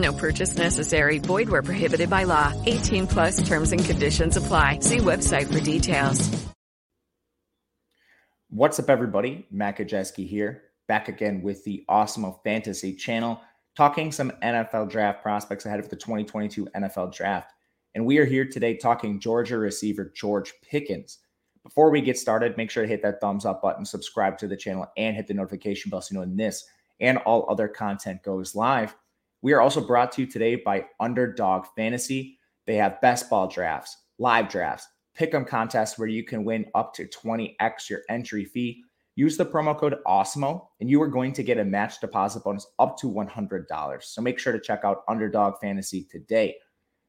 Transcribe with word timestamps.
No 0.00 0.12
purchase 0.12 0.56
necessary. 0.56 1.18
Void 1.18 1.48
where 1.48 1.62
prohibited 1.62 2.10
by 2.10 2.24
law. 2.24 2.52
18 2.66 3.06
plus 3.06 3.46
terms 3.46 3.72
and 3.72 3.84
conditions 3.84 4.36
apply. 4.36 4.80
See 4.80 4.98
website 4.98 5.52
for 5.52 5.60
details. 5.60 6.50
What's 8.52 8.80
up, 8.80 8.90
everybody? 8.90 9.46
Matt 9.52 9.78
Kajeski 9.78 10.26
here, 10.26 10.62
back 10.88 11.08
again 11.08 11.40
with 11.40 11.62
the 11.62 11.84
Awesemo 11.88 12.42
Fantasy 12.42 12.96
channel, 12.96 13.40
talking 13.76 14.10
some 14.10 14.32
NFL 14.42 14.90
draft 14.90 15.22
prospects 15.22 15.66
ahead 15.66 15.78
of 15.78 15.88
the 15.88 15.94
2022 15.94 16.66
NFL 16.74 17.14
draft. 17.14 17.52
And 17.94 18.04
we 18.04 18.18
are 18.18 18.24
here 18.24 18.44
today 18.44 18.76
talking 18.76 19.20
Georgia 19.20 19.56
receiver 19.56 20.12
George 20.16 20.52
Pickens. 20.68 21.18
Before 21.62 21.90
we 21.90 22.00
get 22.00 22.18
started, 22.18 22.56
make 22.56 22.72
sure 22.72 22.82
to 22.82 22.88
hit 22.88 23.02
that 23.02 23.20
thumbs 23.20 23.46
up 23.46 23.62
button, 23.62 23.84
subscribe 23.84 24.36
to 24.38 24.48
the 24.48 24.56
channel, 24.56 24.88
and 24.96 25.14
hit 25.14 25.28
the 25.28 25.34
notification 25.34 25.88
bell 25.88 26.02
so 26.02 26.12
you 26.12 26.14
know 26.16 26.26
when 26.26 26.36
this 26.36 26.64
and 26.98 27.18
all 27.18 27.46
other 27.48 27.68
content 27.68 28.22
goes 28.24 28.56
live. 28.56 28.96
We 29.42 29.54
are 29.54 29.60
also 29.62 29.80
brought 29.80 30.12
to 30.12 30.22
you 30.22 30.26
today 30.26 30.56
by 30.56 30.84
Underdog 31.00 31.64
Fantasy. 31.74 32.38
They 32.66 32.74
have 32.74 33.00
best 33.00 33.30
ball 33.30 33.48
drafts, 33.48 33.96
live 34.18 34.50
drafts, 34.50 34.86
pick 35.14 35.32
'em 35.32 35.46
contests 35.46 35.98
where 35.98 36.08
you 36.08 36.24
can 36.24 36.44
win 36.44 36.66
up 36.74 36.92
to 36.94 37.06
20x 37.06 37.88
your 37.88 38.02
entry 38.10 38.44
fee. 38.44 38.84
Use 39.14 39.38
the 39.38 39.46
promo 39.46 39.76
code 39.76 39.96
AWESEMO 40.06 40.68
and 40.80 40.90
you 40.90 41.00
are 41.00 41.08
going 41.08 41.32
to 41.32 41.42
get 41.42 41.56
a 41.56 41.64
match 41.64 42.00
deposit 42.00 42.44
bonus 42.44 42.66
up 42.78 42.98
to 42.98 43.08
$100. 43.08 44.04
So 44.12 44.20
make 44.20 44.38
sure 44.38 44.52
to 44.52 44.60
check 44.60 44.80
out 44.84 45.04
Underdog 45.08 45.54
Fantasy 45.58 46.04
today. 46.04 46.56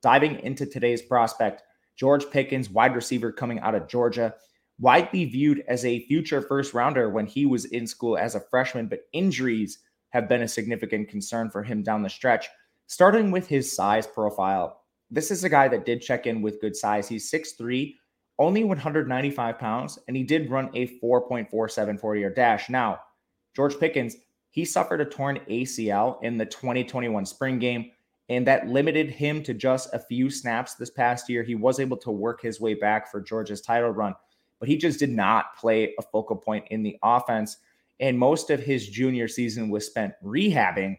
Diving 0.00 0.40
into 0.40 0.64
today's 0.64 1.02
prospect, 1.02 1.62
George 1.94 2.30
Pickens, 2.30 2.70
wide 2.70 2.94
receiver 2.94 3.32
coming 3.32 3.60
out 3.60 3.74
of 3.74 3.86
Georgia, 3.86 4.34
widely 4.78 5.26
viewed 5.26 5.62
as 5.68 5.84
a 5.84 6.06
future 6.06 6.40
first 6.40 6.72
rounder 6.72 7.10
when 7.10 7.26
he 7.26 7.44
was 7.44 7.66
in 7.66 7.86
school 7.86 8.16
as 8.16 8.34
a 8.34 8.40
freshman, 8.40 8.86
but 8.86 9.06
injuries 9.12 9.80
have 10.14 10.28
been 10.28 10.42
a 10.42 10.48
significant 10.48 11.08
concern 11.08 11.50
for 11.50 11.64
him 11.64 11.82
down 11.82 12.00
the 12.00 12.08
stretch. 12.08 12.48
Starting 12.86 13.32
with 13.32 13.48
his 13.48 13.74
size 13.74 14.06
profile, 14.06 14.80
this 15.10 15.32
is 15.32 15.42
a 15.42 15.48
guy 15.48 15.66
that 15.66 15.84
did 15.84 16.00
check 16.00 16.26
in 16.26 16.40
with 16.40 16.60
good 16.60 16.76
size. 16.76 17.08
He's 17.08 17.30
6'3, 17.30 17.96
only 18.38 18.62
195 18.62 19.58
pounds, 19.58 19.98
and 20.06 20.16
he 20.16 20.22
did 20.22 20.50
run 20.50 20.70
a 20.74 20.86
4.47 21.02 22.00
40 22.00 22.20
yard 22.20 22.36
dash. 22.36 22.70
Now, 22.70 23.00
George 23.56 23.78
Pickens, 23.78 24.16
he 24.50 24.64
suffered 24.64 25.00
a 25.00 25.04
torn 25.04 25.40
ACL 25.50 26.22
in 26.22 26.38
the 26.38 26.46
2021 26.46 27.26
spring 27.26 27.58
game, 27.58 27.90
and 28.28 28.46
that 28.46 28.68
limited 28.68 29.10
him 29.10 29.42
to 29.42 29.52
just 29.52 29.92
a 29.92 29.98
few 29.98 30.30
snaps 30.30 30.74
this 30.74 30.90
past 30.90 31.28
year. 31.28 31.42
He 31.42 31.56
was 31.56 31.80
able 31.80 31.96
to 31.98 32.12
work 32.12 32.40
his 32.40 32.60
way 32.60 32.74
back 32.74 33.10
for 33.10 33.20
Georgia's 33.20 33.60
title 33.60 33.90
run, 33.90 34.14
but 34.60 34.68
he 34.68 34.76
just 34.76 35.00
did 35.00 35.10
not 35.10 35.56
play 35.56 35.92
a 35.98 36.02
focal 36.02 36.36
point 36.36 36.66
in 36.70 36.84
the 36.84 36.96
offense. 37.02 37.56
And 38.00 38.18
most 38.18 38.50
of 38.50 38.60
his 38.60 38.88
junior 38.88 39.28
season 39.28 39.68
was 39.70 39.86
spent 39.86 40.14
rehabbing, 40.24 40.98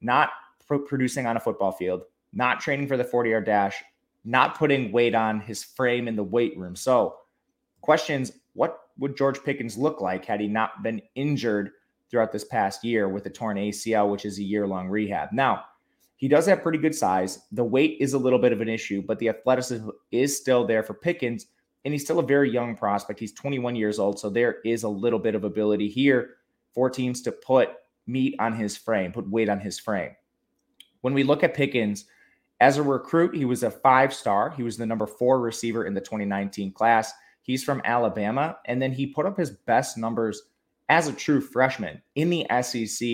not 0.00 0.30
pro- 0.66 0.78
producing 0.78 1.26
on 1.26 1.36
a 1.36 1.40
football 1.40 1.72
field, 1.72 2.02
not 2.32 2.60
training 2.60 2.86
for 2.86 2.96
the 2.96 3.04
40 3.04 3.30
yard 3.30 3.46
dash, 3.46 3.82
not 4.24 4.58
putting 4.58 4.92
weight 4.92 5.14
on 5.14 5.40
his 5.40 5.64
frame 5.64 6.08
in 6.08 6.16
the 6.16 6.22
weight 6.22 6.56
room. 6.58 6.76
So, 6.76 7.16
questions 7.80 8.32
what 8.54 8.80
would 8.98 9.16
George 9.16 9.42
Pickens 9.44 9.76
look 9.76 10.00
like 10.00 10.24
had 10.24 10.40
he 10.40 10.48
not 10.48 10.82
been 10.82 11.02
injured 11.14 11.70
throughout 12.10 12.32
this 12.32 12.44
past 12.44 12.82
year 12.84 13.08
with 13.08 13.26
a 13.26 13.30
torn 13.30 13.56
ACL, 13.56 14.10
which 14.10 14.24
is 14.24 14.38
a 14.38 14.42
year 14.42 14.66
long 14.66 14.88
rehab? 14.88 15.30
Now, 15.32 15.64
he 16.16 16.28
does 16.28 16.46
have 16.46 16.62
pretty 16.62 16.78
good 16.78 16.94
size. 16.94 17.40
The 17.52 17.64
weight 17.64 17.98
is 18.00 18.14
a 18.14 18.18
little 18.18 18.38
bit 18.38 18.52
of 18.52 18.62
an 18.62 18.68
issue, 18.68 19.02
but 19.02 19.18
the 19.18 19.28
athleticism 19.28 19.88
is 20.10 20.36
still 20.36 20.66
there 20.66 20.82
for 20.82 20.94
Pickens 20.94 21.46
and 21.86 21.94
he's 21.94 22.02
still 22.02 22.18
a 22.18 22.26
very 22.26 22.50
young 22.50 22.74
prospect. 22.74 23.20
He's 23.20 23.32
21 23.32 23.76
years 23.76 24.00
old, 24.00 24.18
so 24.18 24.28
there 24.28 24.56
is 24.64 24.82
a 24.82 24.88
little 24.88 25.20
bit 25.20 25.36
of 25.36 25.44
ability 25.44 25.88
here 25.88 26.30
for 26.74 26.90
teams 26.90 27.22
to 27.22 27.30
put 27.30 27.70
meat 28.08 28.34
on 28.40 28.56
his 28.56 28.76
frame, 28.76 29.12
put 29.12 29.30
weight 29.30 29.48
on 29.48 29.60
his 29.60 29.78
frame. 29.78 30.10
When 31.02 31.14
we 31.14 31.22
look 31.22 31.44
at 31.44 31.54
Pickens 31.54 32.06
as 32.60 32.76
a 32.76 32.82
recruit, 32.82 33.36
he 33.36 33.44
was 33.44 33.62
a 33.62 33.70
five 33.70 34.12
star. 34.12 34.50
He 34.50 34.64
was 34.64 34.76
the 34.76 34.84
number 34.84 35.06
four 35.06 35.40
receiver 35.40 35.84
in 35.84 35.94
the 35.94 36.00
2019 36.00 36.72
class. 36.72 37.12
He's 37.42 37.62
from 37.62 37.80
Alabama, 37.84 38.58
and 38.64 38.82
then 38.82 38.90
he 38.90 39.06
put 39.06 39.24
up 39.24 39.38
his 39.38 39.52
best 39.52 39.96
numbers 39.96 40.42
as 40.88 41.06
a 41.06 41.12
true 41.12 41.40
freshman 41.40 42.02
in 42.16 42.30
the 42.30 42.46
SEC 42.62 43.08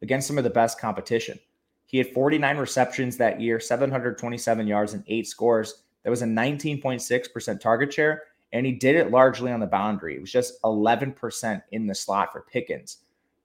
against 0.00 0.26
some 0.26 0.38
of 0.38 0.44
the 0.44 0.50
best 0.50 0.80
competition. 0.80 1.38
He 1.84 1.98
had 1.98 2.14
49 2.14 2.56
receptions 2.56 3.18
that 3.18 3.38
year, 3.38 3.60
727 3.60 4.66
yards, 4.66 4.94
and 4.94 5.04
eight 5.08 5.26
scores. 5.26 5.83
That 6.04 6.10
was 6.10 6.22
a 6.22 6.26
19.6% 6.26 7.60
target 7.60 7.92
share, 7.92 8.22
and 8.52 8.64
he 8.64 8.72
did 8.72 8.94
it 8.94 9.10
largely 9.10 9.50
on 9.50 9.60
the 9.60 9.66
boundary. 9.66 10.14
It 10.14 10.20
was 10.20 10.30
just 10.30 10.62
11% 10.62 11.62
in 11.72 11.86
the 11.86 11.94
slot 11.94 12.32
for 12.32 12.42
Pickens. 12.42 12.98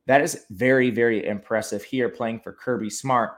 That 0.06 0.22
is 0.22 0.46
very, 0.52 0.92
very 0.92 1.26
impressive 1.26 1.84
here 1.84 2.10
playing 2.10 2.42
for 2.42 2.54
Kirby 2.54 2.90
Smart. 2.90 3.32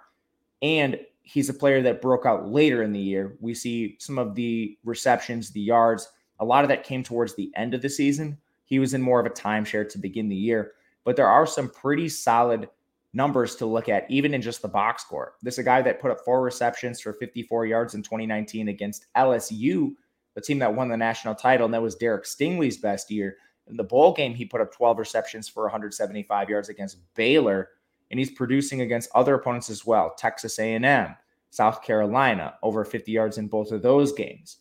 And 0.61 0.99
he's 1.23 1.49
a 1.49 1.53
player 1.53 1.81
that 1.81 2.01
broke 2.01 2.25
out 2.25 2.49
later 2.49 2.83
in 2.83 2.91
the 2.91 2.99
year. 2.99 3.37
We 3.39 3.53
see 3.53 3.97
some 3.99 4.17
of 4.17 4.35
the 4.35 4.77
receptions, 4.83 5.51
the 5.51 5.61
yards, 5.61 6.09
a 6.39 6.45
lot 6.45 6.63
of 6.63 6.69
that 6.69 6.83
came 6.83 7.03
towards 7.03 7.35
the 7.35 7.51
end 7.55 7.73
of 7.73 7.81
the 7.81 7.89
season. 7.89 8.37
He 8.65 8.79
was 8.79 8.93
in 8.93 9.01
more 9.01 9.19
of 9.19 9.25
a 9.25 9.29
timeshare 9.29 9.87
to 9.89 9.97
begin 9.97 10.27
the 10.29 10.35
year, 10.35 10.73
but 11.03 11.15
there 11.15 11.29
are 11.29 11.45
some 11.45 11.69
pretty 11.69 12.09
solid 12.09 12.69
numbers 13.13 13.55
to 13.57 13.65
look 13.65 13.89
at, 13.89 14.09
even 14.09 14.33
in 14.33 14.41
just 14.41 14.61
the 14.61 14.67
box 14.67 15.03
score. 15.03 15.33
This 15.41 15.55
is 15.55 15.59
a 15.59 15.63
guy 15.63 15.81
that 15.81 15.99
put 15.99 16.11
up 16.11 16.21
four 16.23 16.41
receptions 16.41 17.01
for 17.01 17.13
54 17.13 17.65
yards 17.65 17.93
in 17.93 18.03
2019 18.03 18.69
against 18.69 19.07
LSU, 19.15 19.93
the 20.33 20.41
team 20.41 20.59
that 20.59 20.73
won 20.73 20.87
the 20.87 20.97
national 20.97 21.35
title, 21.35 21.65
and 21.65 21.73
that 21.73 21.81
was 21.81 21.95
Derek 21.95 22.23
Stingley's 22.23 22.77
best 22.77 23.11
year. 23.11 23.37
In 23.67 23.77
the 23.77 23.83
bowl 23.83 24.13
game, 24.13 24.33
he 24.33 24.45
put 24.45 24.61
up 24.61 24.73
12 24.73 24.97
receptions 24.97 25.47
for 25.47 25.63
175 25.63 26.49
yards 26.49 26.69
against 26.69 26.97
Baylor, 27.15 27.69
and 28.09 28.19
he's 28.19 28.31
producing 28.31 28.81
against 28.81 29.09
other 29.13 29.35
opponents 29.35 29.69
as 29.69 29.85
well. 29.85 30.13
Texas 30.17 30.57
A&M, 30.59 31.15
South 31.49 31.83
Carolina, 31.83 32.55
over 32.63 32.83
50 32.85 33.11
yards 33.11 33.37
in 33.37 33.47
both 33.47 33.71
of 33.71 33.81
those 33.81 34.13
games. 34.13 34.57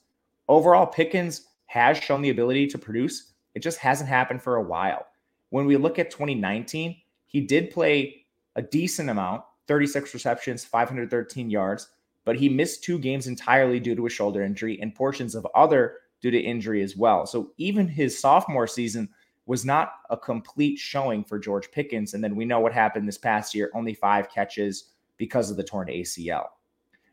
Overall, 0.48 0.86
Pickens 0.86 1.46
has 1.66 1.98
shown 1.98 2.22
the 2.22 2.30
ability 2.30 2.66
to 2.66 2.78
produce. 2.78 3.32
It 3.54 3.60
just 3.60 3.78
hasn't 3.78 4.08
happened 4.08 4.42
for 4.42 4.56
a 4.56 4.62
while. 4.62 5.06
When 5.50 5.66
we 5.66 5.76
look 5.76 5.98
at 5.98 6.10
2019, 6.10 6.96
he 7.26 7.40
did 7.40 7.70
play 7.70 8.19
a 8.56 8.62
decent 8.62 9.10
amount 9.10 9.42
36 9.68 10.14
receptions, 10.14 10.64
513 10.64 11.48
yards, 11.48 11.90
but 12.24 12.36
he 12.36 12.48
missed 12.48 12.82
two 12.82 12.98
games 12.98 13.28
entirely 13.28 13.78
due 13.78 13.94
to 13.94 14.06
a 14.06 14.10
shoulder 14.10 14.42
injury 14.42 14.80
and 14.80 14.94
portions 14.94 15.36
of 15.36 15.46
other 15.54 15.98
due 16.20 16.30
to 16.30 16.38
injury 16.38 16.82
as 16.82 16.96
well. 16.96 17.24
So 17.24 17.52
even 17.56 17.86
his 17.86 18.18
sophomore 18.18 18.66
season 18.66 19.08
was 19.46 19.64
not 19.64 19.92
a 20.10 20.16
complete 20.16 20.78
showing 20.78 21.24
for 21.24 21.38
George 21.38 21.70
Pickens. 21.70 22.14
And 22.14 22.22
then 22.22 22.36
we 22.36 22.44
know 22.44 22.60
what 22.60 22.72
happened 22.72 23.06
this 23.06 23.18
past 23.18 23.54
year 23.54 23.70
only 23.74 23.94
five 23.94 24.30
catches 24.30 24.90
because 25.16 25.50
of 25.50 25.56
the 25.56 25.64
torn 25.64 25.88
ACL. 25.88 26.46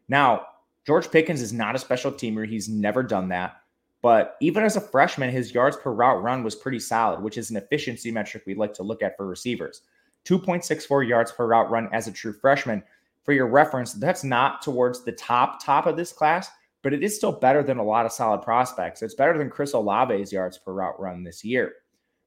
Now, 0.08 0.48
George 0.86 1.12
Pickens 1.12 1.42
is 1.42 1.54
not 1.54 1.76
a 1.76 1.80
special 1.80 2.12
teamer. 2.12 2.48
He's 2.48 2.70
never 2.70 3.04
done 3.04 3.28
that. 3.30 3.58
But 4.02 4.38
even 4.40 4.64
as 4.64 4.78
a 4.78 4.82
freshman, 4.82 5.32
his 5.32 5.54
yards 5.54 5.78
per 5.78 5.92
route 5.92 6.22
run 6.22 6.44
was 6.44 6.56
pretty 6.56 6.80
solid, 6.80 7.22
which 7.22 7.38
is 7.38 7.50
an 7.50 7.58
efficiency 7.58 8.12
metric 8.12 8.44
we'd 8.46 8.58
like 8.58 8.74
to 8.76 8.84
look 8.84 9.02
at 9.02 9.18
for 9.18 9.28
receivers. 9.28 9.82
2.64 10.28 11.08
yards 11.08 11.32
per 11.32 11.48
route 11.48 11.70
run 11.70 11.90
as 11.94 12.08
a 12.08 12.12
true 12.12 12.34
freshman. 12.34 12.84
For 13.24 13.34
your 13.34 13.48
reference, 13.48 13.94
that's 13.94 14.24
not 14.24 14.62
towards 14.62 15.04
the 15.04 15.12
top 15.12 15.64
top 15.64 15.86
of 15.86 15.98
this 15.98 16.12
class, 16.12 16.50
but 16.82 16.94
it 16.94 17.04
is 17.04 17.16
still 17.16 17.32
better 17.32 17.64
than 17.64 17.78
a 17.78 17.84
lot 17.84 18.06
of 18.06 18.12
solid 18.12 18.42
prospects. 18.42 19.02
It's 19.02 19.16
better 19.16 19.38
than 19.38 19.50
Chris 19.50 19.74
Olave's 19.74 20.32
yards 20.32 20.58
per 20.58 20.74
route 20.74 21.00
run 21.00 21.24
this 21.24 21.44
year. 21.44 21.74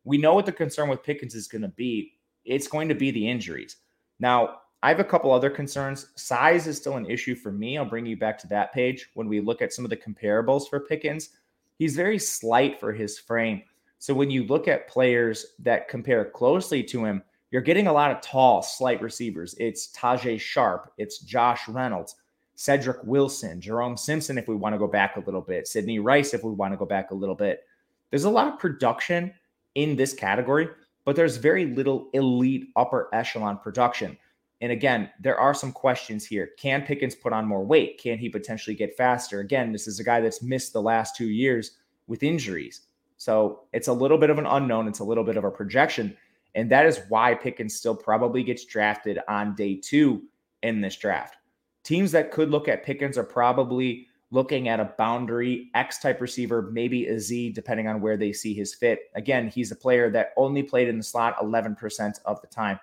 We 0.04 0.18
know 0.18 0.34
what 0.34 0.46
the 0.46 0.52
concern 0.52 0.88
with 0.88 1.02
Pickens 1.02 1.34
is 1.34 1.48
going 1.48 1.62
to 1.62 1.68
be. 1.68 2.14
It's 2.44 2.68
going 2.68 2.88
to 2.88 2.94
be 2.94 3.10
the 3.10 3.28
injuries. 3.28 3.76
Now, 4.18 4.60
I 4.82 4.88
have 4.88 5.00
a 5.00 5.04
couple 5.04 5.30
other 5.30 5.50
concerns. 5.50 6.06
Size 6.16 6.66
is 6.66 6.78
still 6.78 6.96
an 6.96 7.10
issue 7.10 7.34
for 7.34 7.52
me. 7.52 7.76
I'll 7.76 7.84
bring 7.84 8.06
you 8.06 8.16
back 8.16 8.38
to 8.38 8.46
that 8.48 8.72
page 8.72 9.10
when 9.12 9.28
we 9.28 9.40
look 9.40 9.60
at 9.60 9.74
some 9.74 9.84
of 9.84 9.90
the 9.90 9.96
comparables 9.96 10.68
for 10.68 10.80
Pickens. 10.80 11.30
he's 11.78 11.96
very 11.96 12.18
slight 12.18 12.80
for 12.80 12.92
his 12.92 13.18
frame. 13.18 13.62
So 13.98 14.14
when 14.14 14.30
you 14.30 14.44
look 14.44 14.68
at 14.68 14.88
players 14.88 15.54
that 15.58 15.88
compare 15.88 16.24
closely 16.24 16.82
to 16.84 17.04
him, 17.04 17.22
you're 17.50 17.62
getting 17.62 17.88
a 17.88 17.92
lot 17.92 18.10
of 18.10 18.20
tall, 18.20 18.62
slight 18.62 19.02
receivers. 19.02 19.54
It's 19.58 19.92
Tajae 19.92 20.40
Sharpe, 20.40 20.92
it's 20.98 21.18
Josh 21.18 21.68
Reynolds, 21.68 22.16
Cedric 22.54 22.98
Wilson, 23.04 23.60
Jerome 23.60 23.96
Simpson, 23.96 24.38
if 24.38 24.46
we 24.46 24.54
want 24.54 24.74
to 24.74 24.78
go 24.78 24.86
back 24.86 25.16
a 25.16 25.20
little 25.20 25.40
bit, 25.40 25.66
Sidney 25.66 25.98
Rice, 25.98 26.34
if 26.34 26.44
we 26.44 26.52
want 26.52 26.72
to 26.72 26.76
go 26.76 26.86
back 26.86 27.10
a 27.10 27.14
little 27.14 27.34
bit. 27.34 27.64
There's 28.10 28.24
a 28.24 28.30
lot 28.30 28.48
of 28.48 28.58
production 28.58 29.32
in 29.74 29.96
this 29.96 30.12
category, 30.12 30.68
but 31.04 31.16
there's 31.16 31.36
very 31.38 31.66
little 31.66 32.10
elite 32.12 32.68
upper 32.76 33.08
echelon 33.12 33.58
production. 33.58 34.16
And 34.60 34.70
again, 34.70 35.10
there 35.20 35.40
are 35.40 35.54
some 35.54 35.72
questions 35.72 36.26
here. 36.26 36.50
Can 36.58 36.82
Pickens 36.82 37.14
put 37.14 37.32
on 37.32 37.46
more 37.46 37.64
weight? 37.64 37.98
Can 37.98 38.18
he 38.18 38.28
potentially 38.28 38.76
get 38.76 38.96
faster? 38.96 39.40
Again, 39.40 39.72
this 39.72 39.88
is 39.88 39.98
a 40.00 40.04
guy 40.04 40.20
that's 40.20 40.42
missed 40.42 40.72
the 40.72 40.82
last 40.82 41.16
two 41.16 41.30
years 41.30 41.78
with 42.06 42.22
injuries. 42.22 42.82
So 43.16 43.60
it's 43.72 43.88
a 43.88 43.92
little 43.92 44.18
bit 44.18 44.30
of 44.30 44.38
an 44.38 44.46
unknown. 44.46 44.86
It's 44.86 44.98
a 44.98 45.04
little 45.04 45.24
bit 45.24 45.36
of 45.36 45.44
a 45.44 45.50
projection. 45.50 46.16
And 46.54 46.70
that 46.70 46.86
is 46.86 47.02
why 47.08 47.34
Pickens 47.34 47.76
still 47.76 47.94
probably 47.94 48.42
gets 48.42 48.64
drafted 48.64 49.18
on 49.28 49.54
day 49.54 49.76
two 49.76 50.22
in 50.62 50.80
this 50.80 50.96
draft. 50.96 51.36
Teams 51.84 52.12
that 52.12 52.30
could 52.30 52.50
look 52.50 52.68
at 52.68 52.84
Pickens 52.84 53.16
are 53.16 53.24
probably 53.24 54.06
looking 54.30 54.68
at 54.68 54.80
a 54.80 54.92
boundary 54.96 55.70
X 55.74 55.98
type 55.98 56.20
receiver, 56.20 56.70
maybe 56.72 57.06
a 57.06 57.18
Z, 57.18 57.50
depending 57.50 57.88
on 57.88 58.00
where 58.00 58.16
they 58.16 58.32
see 58.32 58.54
his 58.54 58.74
fit. 58.74 59.10
Again, 59.14 59.48
he's 59.48 59.72
a 59.72 59.76
player 59.76 60.10
that 60.10 60.32
only 60.36 60.62
played 60.62 60.88
in 60.88 60.98
the 60.98 61.02
slot 61.02 61.36
11% 61.42 62.20
of 62.24 62.40
the 62.40 62.46
time. 62.46 62.78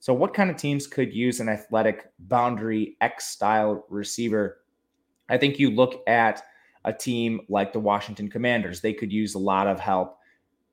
So, 0.00 0.14
what 0.14 0.34
kind 0.34 0.50
of 0.50 0.56
teams 0.56 0.86
could 0.86 1.12
use 1.12 1.40
an 1.40 1.48
athletic 1.48 2.10
boundary 2.20 2.96
X 3.00 3.26
style 3.26 3.84
receiver? 3.88 4.60
I 5.28 5.38
think 5.38 5.58
you 5.58 5.70
look 5.70 6.02
at 6.06 6.42
a 6.84 6.92
team 6.92 7.40
like 7.48 7.72
the 7.72 7.80
Washington 7.80 8.28
Commanders, 8.28 8.80
they 8.80 8.92
could 8.92 9.12
use 9.12 9.34
a 9.34 9.40
lot 9.40 9.66
of 9.66 9.80
help. 9.80 10.17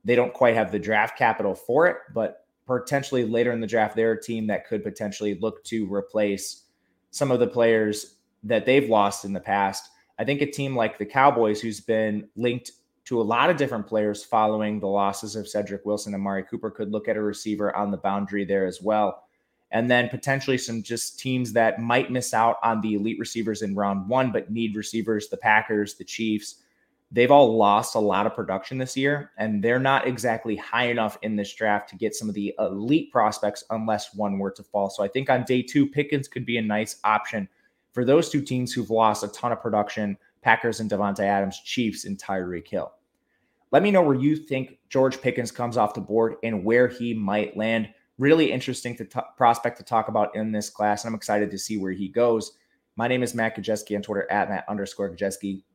They 0.06 0.16
don't 0.16 0.34
quite 0.34 0.56
have 0.56 0.72
the 0.72 0.80
draft 0.80 1.18
capital 1.18 1.56
for 1.56 1.88
it, 1.88 1.98
but 2.14 2.46
potentially 2.66 3.26
later 3.26 3.52
in 3.52 3.60
the 3.60 3.68
draft, 3.68 3.96
they're 3.96 4.14
a 4.14 4.22
team 4.22 4.48
that 4.48 4.68
could 4.68 4.84
potentially 4.84 5.38
look 5.40 5.64
to 5.66 5.92
replace 5.94 6.64
some 7.12 7.32
of 7.32 7.40
the 7.40 7.48
players 7.48 8.16
that 8.44 8.66
they've 8.66 8.90
lost 8.90 9.26
in 9.26 9.34
the 9.34 9.40
past. 9.40 9.90
I 10.18 10.24
think 10.24 10.42
a 10.42 10.50
team 10.50 10.76
like 10.76 10.98
the 10.98 11.06
Cowboys, 11.06 11.60
who's 11.60 11.82
been 11.82 12.30
linked 12.36 12.72
to 13.06 13.22
a 13.22 13.24
lot 13.24 13.50
of 13.50 13.58
different 13.58 13.86
players 13.86 14.24
following 14.24 14.80
the 14.80 14.88
losses 14.88 15.36
of 15.36 15.48
Cedric 15.48 15.86
Wilson 15.86 16.14
and 16.14 16.22
Amari 16.22 16.44
Cooper 16.44 16.72
could 16.72 16.92
look 16.92 17.08
at 17.08 17.18
a 17.18 17.22
receiver 17.22 17.76
on 17.76 17.92
the 17.92 17.98
boundary 17.98 18.46
there 18.46 18.66
as 18.66 18.82
well. 18.82 19.24
And 19.72 19.90
then 19.90 20.10
potentially 20.10 20.58
some 20.58 20.82
just 20.82 21.20
teams 21.20 21.52
that 21.54 21.82
might 21.82 22.12
miss 22.12 22.34
out 22.34 22.58
on 22.64 22.82
the 22.82 22.96
elite 22.96 23.20
receivers 23.20 23.62
in 23.62 23.76
round 23.76 24.08
one, 24.08 24.32
but 24.32 24.52
need 24.52 24.76
receivers, 24.76 25.28
the 25.28 25.38
Packers, 25.38 25.96
the 25.96 26.04
Chiefs. 26.04 26.64
They've 27.16 27.32
all 27.32 27.56
lost 27.56 27.96
a 27.96 28.00
lot 28.00 28.26
of 28.26 28.36
production 28.36 28.78
this 28.78 28.98
year, 28.98 29.32
and 29.38 29.64
they're 29.64 29.80
not 29.80 30.06
exactly 30.06 30.58
high 30.58 30.88
enough 30.88 31.18
in 31.22 31.38
this 31.38 31.54
draft 31.54 31.88
to 31.92 31.96
get 31.96 32.14
some 32.14 32.28
of 32.28 32.36
the 32.36 32.54
elite 32.60 33.10
prospects 33.10 33.64
unless 33.70 34.14
one 34.14 34.38
were 34.38 34.52
to 34.52 34.64
fall. 34.64 34.90
So 34.90 35.02
I 35.02 35.08
think 35.08 35.30
on 35.30 35.46
day 35.46 35.62
two, 35.62 35.88
Pickens 35.88 36.28
could 36.28 36.46
be 36.46 36.58
a 36.58 36.62
nice 36.62 37.00
option 37.06 37.48
for 37.94 38.04
those 38.04 38.30
two 38.30 38.42
teams 38.42 38.74
who've 38.74 38.90
lost 38.90 39.24
a 39.24 39.30
ton 39.30 39.54
of 39.54 39.62
production 39.62 40.18
Packers 40.42 40.82
and 40.82 40.92
Davante 40.92 41.22
Adams, 41.22 41.62
Chiefs 41.64 42.04
and 42.04 42.18
Tyreek 42.18 42.68
Hill. 42.68 42.92
Let 43.72 43.82
me 43.82 43.92
know 43.92 44.02
where 44.02 44.14
you 44.14 44.36
think 44.36 44.78
George 44.90 45.22
Pickens 45.22 45.52
comes 45.52 45.78
off 45.78 45.94
the 45.94 46.02
board 46.02 46.36
and 46.44 46.66
where 46.66 46.90
he 46.90 47.14
might 47.14 47.56
land. 47.56 47.88
Really 48.18 48.52
interesting 48.52 48.94
to 48.98 49.06
t- 49.06 49.20
prospect 49.38 49.78
to 49.78 49.86
talk 49.86 50.10
about 50.10 50.36
in 50.36 50.52
this 50.52 50.70
class. 50.70 51.06
And 51.06 51.12
I'm 51.12 51.16
excited 51.16 51.50
to 51.50 51.58
see 51.58 51.78
where 51.78 51.94
he 51.94 52.10
goes. 52.10 52.58
My 52.98 53.08
name 53.08 53.24
is 53.24 53.34
Matt 53.34 53.56
Kajeski 53.56 53.96
on 53.96 54.02
Twitter 54.02 54.30
at 54.30 54.50
Matt 54.50 54.66
underscore 54.68 55.16
Kajeski. 55.16 55.64